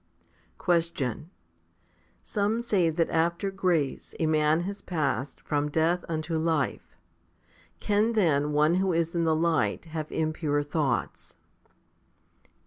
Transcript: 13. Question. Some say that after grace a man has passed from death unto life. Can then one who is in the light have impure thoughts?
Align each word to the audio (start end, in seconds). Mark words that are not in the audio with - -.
13. 0.53 0.53
Question. 0.57 1.29
Some 2.23 2.63
say 2.63 2.89
that 2.89 3.11
after 3.11 3.51
grace 3.51 4.15
a 4.19 4.25
man 4.25 4.61
has 4.61 4.81
passed 4.81 5.39
from 5.41 5.69
death 5.69 6.03
unto 6.09 6.35
life. 6.39 6.97
Can 7.79 8.13
then 8.13 8.51
one 8.51 8.73
who 8.81 8.93
is 8.93 9.13
in 9.13 9.25
the 9.25 9.35
light 9.35 9.85
have 9.85 10.11
impure 10.11 10.63
thoughts? 10.63 11.35